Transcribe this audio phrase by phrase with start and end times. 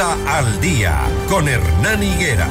[0.00, 2.48] Al día con Hernán Higuera.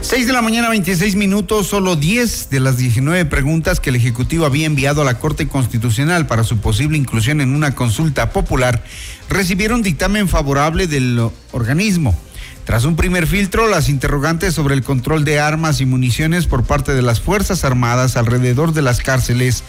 [0.00, 4.44] Seis de la mañana, 26 minutos, solo 10 de las 19 preguntas que el Ejecutivo
[4.44, 8.82] había enviado a la Corte Constitucional para su posible inclusión en una consulta popular
[9.28, 12.18] recibieron dictamen favorable del organismo.
[12.64, 16.94] Tras un primer filtro, las interrogantes sobre el control de armas y municiones por parte
[16.94, 19.64] de las Fuerzas Armadas alrededor de las cárceles,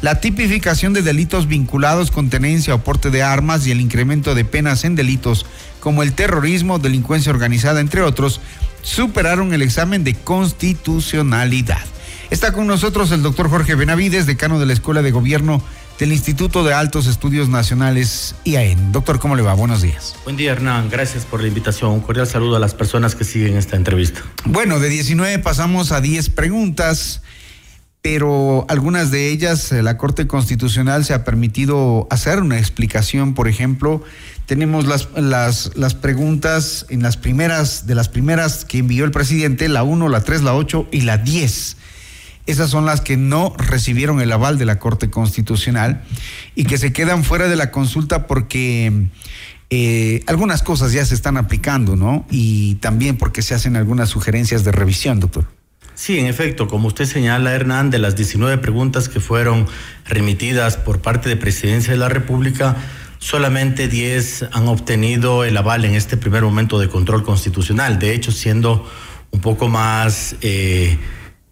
[0.00, 4.46] la tipificación de delitos vinculados con tenencia o porte de armas y el incremento de
[4.46, 5.44] penas en delitos
[5.80, 8.40] como el terrorismo, delincuencia organizada, entre otros,
[8.80, 11.84] superaron el examen de constitucionalidad.
[12.30, 15.62] Está con nosotros el doctor Jorge Benavides, decano de la Escuela de Gobierno
[15.98, 18.92] del Instituto de Altos Estudios Nacionales IAEN.
[18.92, 19.54] Doctor, ¿cómo le va?
[19.54, 20.14] Buenos días.
[20.22, 20.88] Buen día, Hernán.
[20.90, 21.90] Gracias por la invitación.
[21.90, 24.22] Un cordial saludo a las personas que siguen esta entrevista.
[24.44, 27.22] Bueno, de 19 pasamos a 10 preguntas,
[28.00, 33.48] pero algunas de ellas eh, la Corte Constitucional se ha permitido hacer una explicación, por
[33.48, 34.02] ejemplo,
[34.46, 39.68] tenemos las, las, las preguntas en las primeras, de las primeras que envió el presidente,
[39.68, 41.76] la 1, la 3, la 8 y la 10.
[42.48, 46.02] Esas son las que no recibieron el aval de la Corte Constitucional
[46.54, 49.08] y que se quedan fuera de la consulta porque
[49.68, 52.24] eh, algunas cosas ya se están aplicando, ¿no?
[52.30, 55.44] Y también porque se hacen algunas sugerencias de revisión, doctor.
[55.94, 59.66] Sí, en efecto, como usted señala, Hernán, de las 19 preguntas que fueron
[60.06, 62.76] remitidas por parte de Presidencia de la República,
[63.18, 67.98] solamente 10 han obtenido el aval en este primer momento de control constitucional.
[67.98, 68.90] De hecho, siendo
[69.32, 70.96] un poco más eh,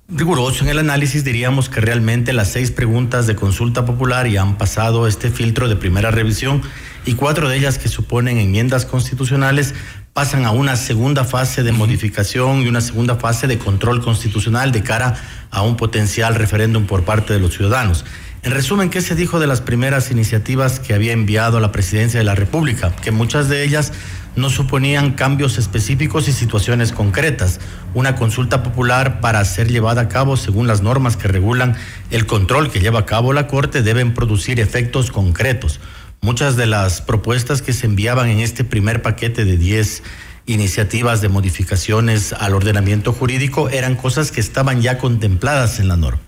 [0.08, 4.56] riguroso en el análisis, diríamos que realmente las seis preguntas de consulta popular ya han
[4.56, 6.62] pasado este filtro de primera revisión
[7.04, 9.74] y cuatro de ellas que suponen enmiendas constitucionales
[10.12, 14.82] pasan a una segunda fase de modificación y una segunda fase de control constitucional de
[14.82, 15.14] cara
[15.50, 18.04] a un potencial referéndum por parte de los ciudadanos.
[18.42, 22.24] En resumen, ¿qué se dijo de las primeras iniciativas que había enviado la presidencia de
[22.24, 22.94] la República?
[22.96, 23.92] Que muchas de ellas
[24.36, 27.58] no suponían cambios específicos y situaciones concretas.
[27.94, 31.74] Una consulta popular para ser llevada a cabo según las normas que regulan
[32.10, 35.80] el control que lleva a cabo la Corte deben producir efectos concretos.
[36.20, 40.02] Muchas de las propuestas que se enviaban en este primer paquete de 10
[40.46, 46.20] iniciativas de modificaciones al ordenamiento jurídico eran cosas que estaban ya contempladas en la norma.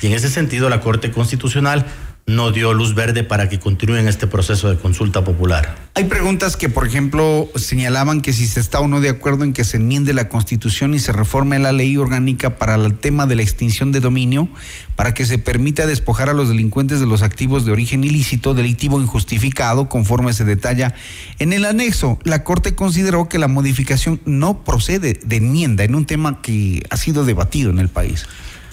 [0.00, 1.86] Y en ese sentido la Corte Constitucional
[2.26, 5.76] no dio luz verde para que continúen este proceso de consulta popular.
[5.94, 9.52] Hay preguntas que, por ejemplo, señalaban que si se está o no de acuerdo en
[9.52, 13.36] que se enmiende la Constitución y se reforme la ley orgánica para el tema de
[13.36, 14.48] la extinción de dominio,
[14.96, 19.00] para que se permita despojar a los delincuentes de los activos de origen ilícito, delictivo
[19.00, 20.96] injustificado, conforme se detalla
[21.38, 22.18] en el anexo.
[22.24, 26.96] La Corte consideró que la modificación no procede de enmienda en un tema que ha
[26.96, 28.26] sido debatido en el país.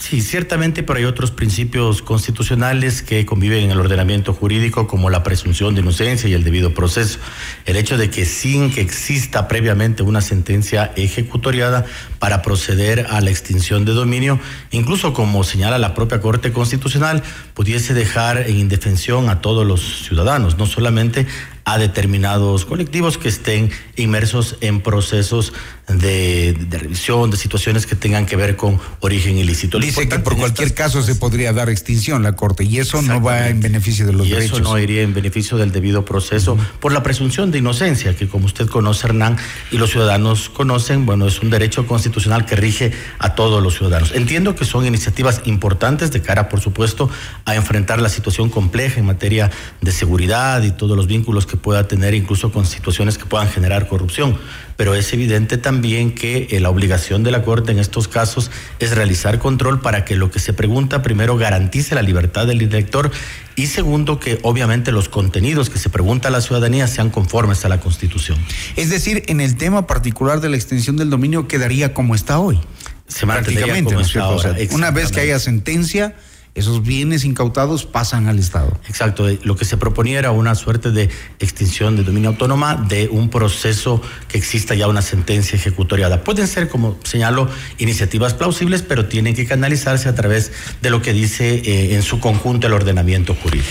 [0.03, 5.23] Sí, ciertamente, pero hay otros principios constitucionales que conviven en el ordenamiento jurídico, como la
[5.23, 7.19] presunción de inocencia y el debido proceso.
[7.65, 11.85] El hecho de que sin que exista previamente una sentencia ejecutoriada
[12.19, 17.93] para proceder a la extinción de dominio, incluso como señala la propia Corte Constitucional, pudiese
[17.93, 21.27] dejar en indefensión a todos los ciudadanos, no solamente
[21.65, 25.53] a determinados colectivos que estén inmersos en procesos
[25.87, 29.79] de, revisión, de situaciones que tengan que ver con origen ilícito.
[29.79, 33.49] Dice que por cualquier caso se podría dar extinción la Corte y eso no va
[33.49, 34.59] en beneficio de los y derechos.
[34.59, 38.45] Eso no iría en beneficio del debido proceso por la presunción de inocencia, que como
[38.45, 39.37] usted conoce, Hernán,
[39.71, 44.11] y los ciudadanos conocen, bueno, es un derecho constitucional que rige a todos los ciudadanos.
[44.13, 47.09] Entiendo que son iniciativas importantes de cara, por supuesto,
[47.45, 49.51] a enfrentar la situación compleja en materia
[49.81, 53.47] de seguridad y todos los vínculos que que pueda tener incluso con situaciones que puedan
[53.47, 54.39] generar corrupción.
[54.75, 58.49] Pero es evidente también que eh, la obligación de la Corte en estos casos
[58.79, 63.11] es realizar control para que lo que se pregunta primero garantice la libertad del elector
[63.55, 67.69] y segundo que obviamente los contenidos que se pregunta a la ciudadanía sean conformes a
[67.69, 68.39] la Constitución.
[68.75, 72.59] Es decir, en el tema particular de la extensión del dominio quedaría como está hoy.
[73.07, 74.55] Se mantendría como está ahora.
[74.71, 76.15] Una vez que haya sentencia
[76.55, 78.79] esos bienes incautados pasan al Estado.
[78.87, 81.09] Exacto, lo que se proponía era una suerte de
[81.39, 86.23] extinción de dominio autónoma de un proceso que exista ya una sentencia ejecutoriada.
[86.23, 90.51] Pueden ser, como señalo, iniciativas plausibles, pero tienen que canalizarse a través
[90.81, 93.67] de lo que dice eh, en su conjunto el ordenamiento jurídico.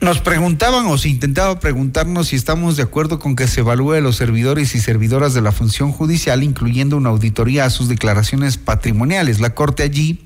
[0.00, 4.16] Nos preguntaban o se intentaba preguntarnos si estamos de acuerdo con que se evalúe los
[4.16, 9.38] servidores y servidoras de la función judicial, incluyendo una auditoría a sus declaraciones patrimoniales.
[9.38, 10.25] La Corte allí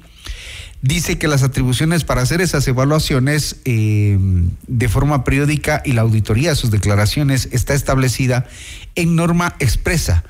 [0.82, 4.18] dice que las atribuciones para hacer esas evaluaciones eh,
[4.66, 8.46] de forma periódica y la auditoría de sus declaraciones está establecida
[8.94, 10.24] en norma expresa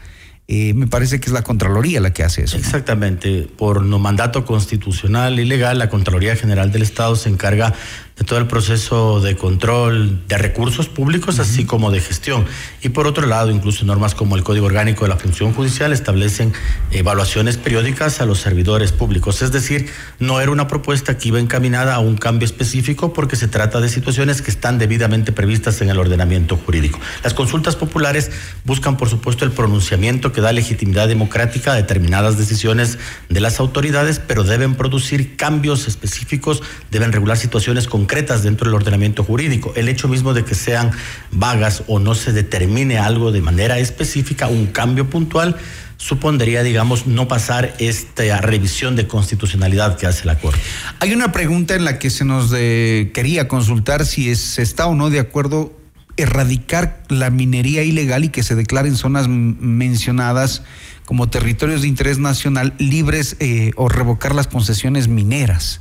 [0.52, 2.56] eh, me parece que es la Contraloría la que hace eso.
[2.56, 3.48] Exactamente.
[3.56, 7.72] Por no mandato constitucional y legal, la Contraloría General del Estado se encarga
[8.20, 12.44] de todo el proceso de control de recursos públicos, así como de gestión.
[12.82, 16.52] Y por otro lado, incluso normas como el Código Orgánico de la Función Judicial establecen
[16.90, 19.40] evaluaciones periódicas a los servidores públicos.
[19.40, 19.88] Es decir,
[20.18, 23.88] no era una propuesta que iba encaminada a un cambio específico porque se trata de
[23.88, 27.00] situaciones que están debidamente previstas en el ordenamiento jurídico.
[27.24, 28.30] Las consultas populares
[28.66, 32.98] buscan, por supuesto, el pronunciamiento que da legitimidad democrática a determinadas decisiones
[33.30, 38.74] de las autoridades, pero deben producir cambios específicos, deben regular situaciones concretas concretas dentro del
[38.74, 39.72] ordenamiento jurídico.
[39.76, 40.90] El hecho mismo de que sean
[41.30, 45.56] vagas o no se determine algo de manera específica, un cambio puntual,
[45.96, 50.58] supondría, digamos, no pasar esta revisión de constitucionalidad que hace la Corte.
[50.98, 55.08] Hay una pregunta en la que se nos quería consultar si se está o no
[55.08, 55.72] de acuerdo
[56.16, 60.64] erradicar la minería ilegal y que se declaren zonas mencionadas
[61.04, 65.80] como territorios de interés nacional libres eh, o revocar las concesiones mineras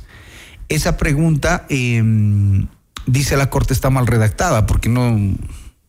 [0.70, 2.66] esa pregunta, em,
[3.06, 5.18] dice la Corte, está mal redactada porque no,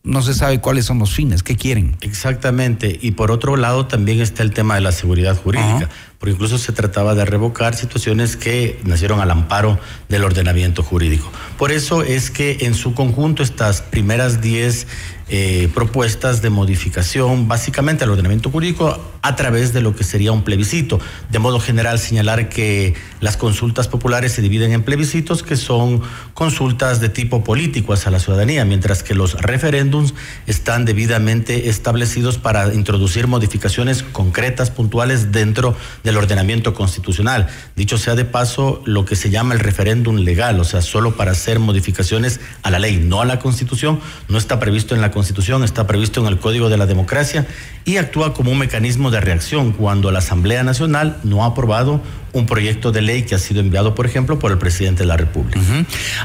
[0.03, 1.95] no se sabe cuáles son los fines, qué quieren.
[2.01, 2.99] Exactamente.
[3.01, 5.87] Y por otro lado también está el tema de la seguridad jurídica,
[6.21, 11.31] porque incluso se trataba de revocar situaciones que nacieron al amparo del ordenamiento jurídico.
[11.57, 14.85] Por eso es que en su conjunto estas primeras 10
[15.33, 20.43] eh, propuestas de modificación básicamente al ordenamiento jurídico a través de lo que sería un
[20.43, 20.99] plebiscito.
[21.29, 26.01] De modo general señalar que las consultas populares se dividen en plebiscitos que son
[26.33, 30.13] consultas de tipo político hacia la ciudadanía, mientras que los referéndums
[30.47, 35.77] están debidamente establecidos para introducir modificaciones concretas, puntuales dentro
[36.11, 37.47] del ordenamiento constitucional.
[37.75, 41.31] Dicho sea de paso, lo que se llama el referéndum legal, o sea, solo para
[41.31, 45.21] hacer modificaciones a la ley, no a la constitución, no está previsto en la constitución
[45.21, 47.45] Constitución, está previsto en el Código de la Democracia
[47.85, 52.01] y actúa como un mecanismo de reacción cuando la Asamblea Nacional no ha aprobado
[52.33, 55.17] un proyecto de ley que ha sido enviado, por ejemplo, por el presidente de la
[55.17, 55.59] República.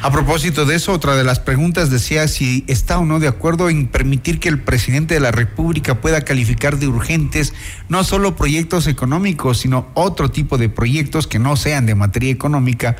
[0.02, 3.68] A propósito de eso, otra de las preguntas decía si está o no de acuerdo
[3.68, 7.54] en permitir que el presidente de la República pueda calificar de urgentes
[7.88, 12.96] no solo proyectos económicos, sino otro tipo de proyectos que no sean de materia económica.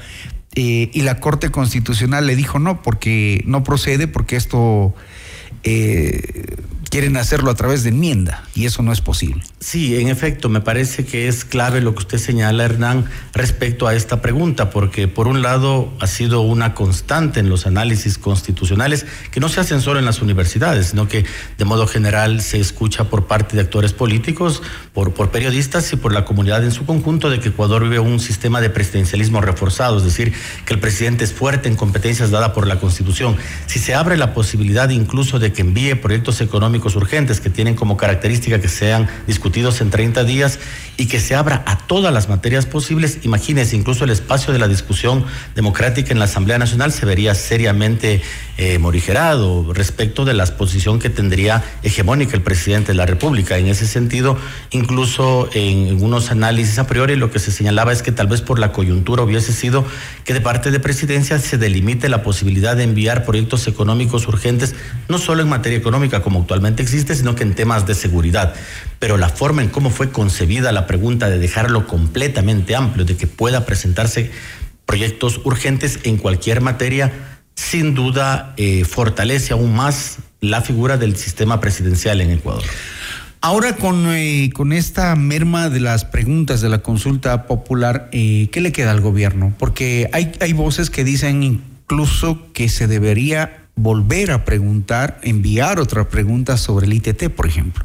[0.55, 4.95] Eh, y la Corte Constitucional le dijo no, porque no procede, porque esto
[5.65, 6.57] eh,
[6.97, 9.43] quieren hacerlo a través de enmienda y eso no es posible.
[9.61, 13.05] Sí, en efecto, me parece que es clave lo que usted señala, Hernán,
[13.35, 18.17] respecto a esta pregunta, porque por un lado ha sido una constante en los análisis
[18.17, 21.27] constitucionales que no se hacen solo en las universidades, sino que
[21.59, 24.63] de modo general se escucha por parte de actores políticos,
[24.95, 28.63] por, periodistas y por la comunidad en su conjunto de que Ecuador vive un sistema
[28.63, 30.33] de presidencialismo reforzado, es decir,
[30.65, 33.37] que el presidente es fuerte en competencias dadas por la Constitución.
[33.67, 37.97] Si se abre la posibilidad incluso de que envíe proyectos económicos urgentes que tienen como
[37.97, 40.59] característica que sean discutidos en 30 días
[40.97, 43.19] y que se abra a todas las materias posibles.
[43.23, 48.23] Imagínense, incluso el espacio de la discusión democrática en la Asamblea Nacional se vería seriamente
[48.59, 53.59] eh, morigerado respecto de la posición que tendría hegemónica el presidente de la República.
[53.59, 54.39] En ese sentido,
[54.71, 58.59] incluso en, unos análisis a priori, lo que se señalaba es que tal vez por
[58.59, 59.85] la coyuntura hubiese sido
[60.25, 64.75] que de parte de presidencia se delimite la posibilidad de enviar proyectos económicos urgentes,
[65.09, 68.55] no solo en materia económica como actualmente existe, sino que en temas de seguridad.
[68.99, 73.27] Pero la forma en cómo fue concebida la pregunta de dejarlo completamente amplio, de que
[73.27, 74.31] pueda presentarse
[74.85, 81.61] proyectos urgentes en cualquier materia, sin duda eh, fortalece aún más la figura del sistema
[81.61, 82.65] presidencial en Ecuador.
[83.41, 88.61] Ahora con, eh, con esta merma de las preguntas de la consulta popular, eh, ¿qué
[88.61, 89.55] le queda al gobierno?
[89.59, 96.09] Porque hay, hay voces que dicen incluso que se debería volver a preguntar, enviar otra
[96.09, 97.85] pregunta sobre el ITT, por ejemplo.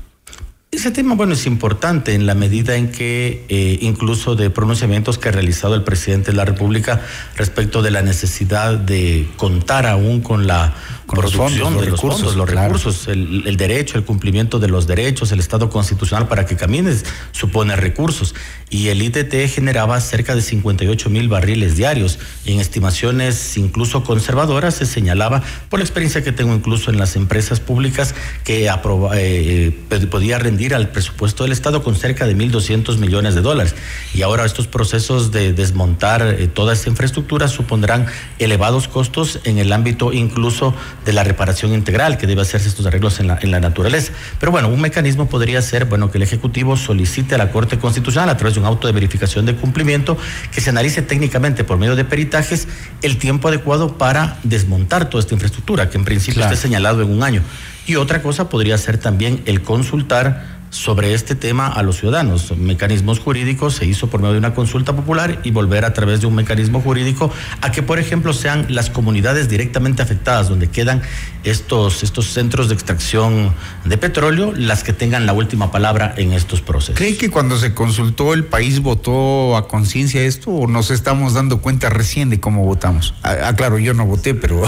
[0.73, 5.27] Ese tema, bueno, es importante en la medida en que eh, incluso de pronunciamientos que
[5.27, 7.01] ha realizado el presidente de la República
[7.35, 10.73] respecto de la necesidad de contar aún con la
[11.07, 15.69] producción de los recursos, los recursos, el, derecho, el cumplimiento de los derechos, el Estado
[15.69, 18.35] constitucional para que camines supone recursos.
[18.69, 22.19] Y el ITT generaba cerca de 58 mil barriles diarios.
[22.45, 27.15] Y en estimaciones incluso conservadoras se señalaba, por la experiencia que tengo incluso en las
[27.15, 28.71] empresas públicas, que eh,
[29.13, 33.75] eh, podía rendir al presupuesto del Estado con cerca de 1.200 millones de dólares.
[34.13, 38.05] Y ahora estos procesos de desmontar eh, toda esta infraestructura supondrán
[38.39, 40.73] elevados costos en el ámbito incluso
[41.05, 44.13] de la reparación integral que debe hacerse estos arreglos en la, en la naturaleza.
[44.39, 48.29] Pero bueno, un mecanismo podría ser, bueno, que el Ejecutivo solicite a la Corte Constitucional
[48.29, 50.17] a través de un auto de verificación de cumplimiento
[50.53, 52.67] que se analice técnicamente por medio de peritajes
[53.01, 57.23] el tiempo adecuado para desmontar toda esta infraestructura, que en principio está señalado en un
[57.23, 57.41] año.
[57.87, 62.57] Y otra cosa podría ser también el consultar sobre este tema a los ciudadanos.
[62.57, 66.27] Mecanismos jurídicos se hizo por medio de una consulta popular y volver a través de
[66.27, 71.01] un mecanismo jurídico a que, por ejemplo, sean las comunidades directamente afectadas donde quedan
[71.43, 76.61] estos, estos centros de extracción de petróleo las que tengan la última palabra en estos
[76.61, 76.95] procesos.
[76.95, 81.61] ¿Cree que cuando se consultó el país votó a conciencia esto o nos estamos dando
[81.61, 83.13] cuenta recién de cómo votamos?
[83.23, 84.63] Ah, ah claro, yo no voté, pero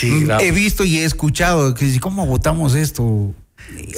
[0.40, 3.34] he visto y he escuchado que cómo votamos esto.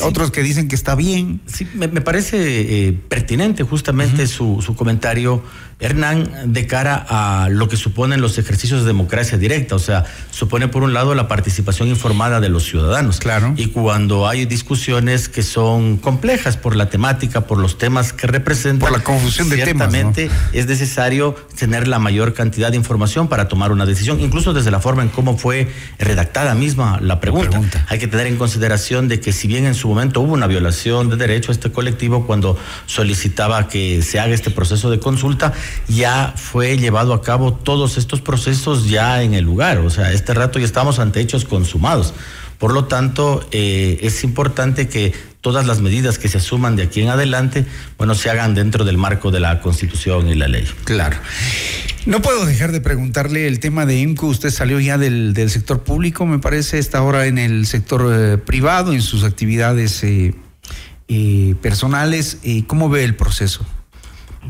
[0.03, 1.41] Otros que dicen que está bien.
[1.47, 5.43] Sí, me, parece eh, pertinente justamente su, su comentario
[5.81, 10.67] Hernán, de cara a lo que suponen los ejercicios de democracia directa, o sea, supone
[10.67, 13.21] por un lado la participación informada de los ciudadanos.
[13.21, 13.55] Claro.
[13.57, 18.91] Y cuando hay discusiones que son complejas por la temática, por los temas que representan.
[18.91, 19.89] Por la confusión de temas.
[19.93, 24.73] Ciertamente es necesario tener la mayor cantidad de información para tomar una decisión, incluso desde
[24.73, 27.51] la forma en cómo fue redactada misma la pregunta.
[27.51, 27.87] pregunta.
[27.89, 31.09] Hay que tener en consideración de que si bien en su momento hubo una violación
[31.09, 35.53] de derecho a este colectivo cuando solicitaba que se haga este proceso de consulta,
[35.89, 39.79] ya fue llevado a cabo todos estos procesos ya en el lugar.
[39.79, 42.15] O sea, este rato ya estamos ante hechos consumados.
[42.59, 47.01] Por lo tanto, eh, es importante que todas las medidas que se asuman de aquí
[47.01, 47.65] en adelante,
[47.97, 50.67] bueno, se hagan dentro del marco de la Constitución y la ley.
[50.85, 51.17] Claro.
[52.09, 54.29] No puedo dejar de preguntarle el tema de IMCO.
[54.29, 58.95] Usted salió ya del, sector público, me parece, está ahora en el sector eh, privado,
[58.95, 62.39] en sus actividades eh, personales.
[62.67, 63.67] ¿Cómo ve el proceso?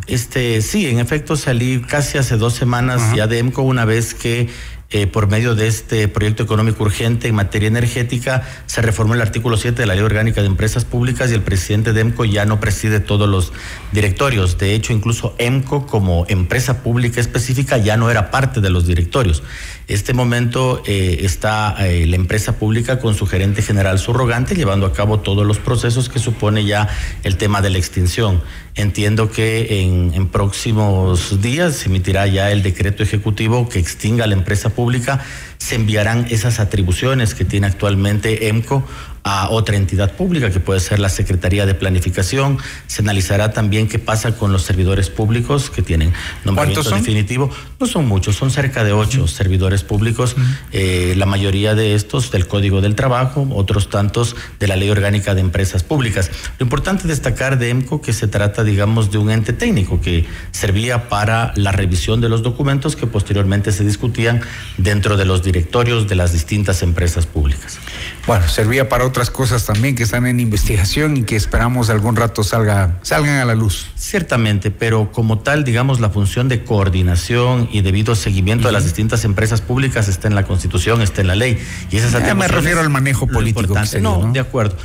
[0.06, 4.48] Este, sí, en efecto salí casi hace dos semanas ya de EMCO una vez que
[4.90, 9.58] eh, por medio de este proyecto económico urgente en materia energética, se reformó el artículo
[9.58, 12.58] 7 de la Ley Orgánica de Empresas Públicas y el presidente de EMCO ya no
[12.58, 13.52] preside todos los
[13.92, 14.56] directorios.
[14.56, 19.42] De hecho, incluso EMCO como empresa pública específica ya no era parte de los directorios.
[19.88, 24.92] Este momento eh, está eh, la empresa pública con su gerente general subrogante llevando a
[24.92, 26.90] cabo todos los procesos que supone ya
[27.22, 28.42] el tema de la extinción.
[28.74, 34.34] Entiendo que en, en próximos días se emitirá ya el decreto ejecutivo que extinga la
[34.34, 35.24] empresa pública,
[35.58, 38.84] se enviarán esas atribuciones que tiene actualmente EMCO
[39.24, 42.58] a otra entidad pública, que puede ser la Secretaría de Planificación.
[42.86, 47.50] Se analizará también qué pasa con los servidores públicos que tienen nombramiento definitivo.
[47.78, 50.34] No son muchos, son cerca de ocho servidores públicos,
[50.72, 55.34] eh, la mayoría de estos del Código del Trabajo, otros tantos de la Ley Orgánica
[55.34, 56.30] de Empresas Públicas.
[56.58, 60.26] Lo importante es destacar de EMCO que se trata, digamos, de un ente técnico que
[60.52, 64.40] servía para la revisión de los documentos que posteriormente se discutían
[64.78, 67.78] dentro de los directorios de las distintas empresas públicas.
[68.26, 72.44] Bueno, servía para otras cosas también que están en investigación y que esperamos algún rato
[72.44, 73.86] salga, salgan a la luz.
[73.96, 79.24] Ciertamente, pero como tal, digamos, la función de coordinación y debido seguimiento de las distintas
[79.24, 81.58] empresas públicas está en la Constitución, está en la ley.
[81.90, 83.74] Y esas ya me refiero al manejo político.
[84.00, 84.76] no, de acuerdo.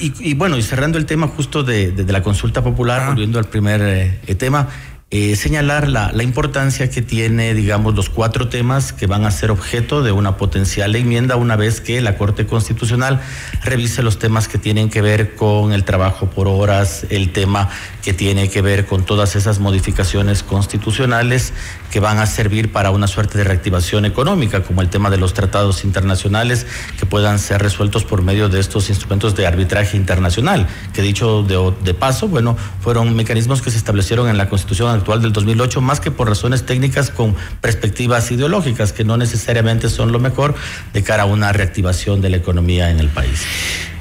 [0.00, 4.34] Y, bueno, y cerrando el tema justo de, la consulta popular, volviendo al primer eh,
[4.34, 4.68] tema,
[5.12, 10.04] eh, señalar la, importancia que tiene, digamos, los cuatro temas que van a ser objeto
[10.04, 13.20] de una potencial enmienda una vez que la Corte Constitucional
[13.64, 17.70] revise los temas que tienen que ver con el trabajo por horas, el tema
[18.04, 21.54] que tiene que ver con todas esas modificaciones constitucionales
[21.90, 25.34] que van a servir para una suerte de reactivación económica, como el tema de los
[25.34, 26.68] tratados internacionales
[27.00, 31.94] que puedan ser resueltos por medio de estos instrumentos de arbitraje internacional, que dicho de
[31.94, 36.10] paso, bueno, fueron mecanismos que se establecieron en la Constitución actual del 2008, más que
[36.10, 40.54] por razones técnicas con perspectivas ideológicas, que no necesariamente son lo mejor
[40.92, 43.42] de cara a una reactivación de la economía en el país.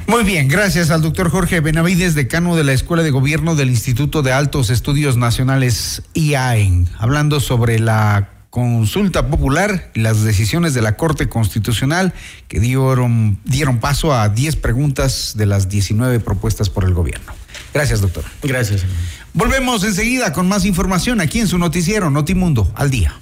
[0.07, 4.23] Muy bien, gracias al doctor Jorge Benavides, decano de la Escuela de Gobierno del Instituto
[4.23, 10.97] de Altos Estudios Nacionales IAEN, hablando sobre la consulta popular y las decisiones de la
[10.97, 12.13] Corte Constitucional
[12.47, 17.33] que dieron, dieron paso a 10 preguntas de las 19 propuestas por el gobierno.
[17.73, 18.23] Gracias, doctor.
[18.41, 18.85] Gracias.
[19.33, 23.13] Volvemos enseguida con más información aquí en su noticiero Notimundo al día.